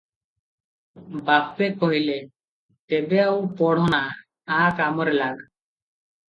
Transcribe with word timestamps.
"ବାପେ 1.27 1.67
କହିଲେ, 1.83 2.15
"ତେବେ 2.95 3.19
ଆଉ 3.27 3.37
ପଢ 3.61 3.85
ନା, 3.93 4.01
ଆ 4.57 4.63
କାମରେ 4.81 5.15
ଲାଗ।" 5.21 5.39